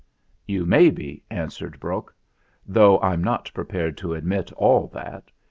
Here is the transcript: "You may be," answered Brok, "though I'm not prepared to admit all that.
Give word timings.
"You 0.47 0.65
may 0.65 0.89
be," 0.89 1.21
answered 1.29 1.79
Brok, 1.79 2.15
"though 2.65 2.99
I'm 3.01 3.23
not 3.23 3.51
prepared 3.53 3.97
to 3.97 4.15
admit 4.15 4.51
all 4.53 4.87
that. 4.95 5.29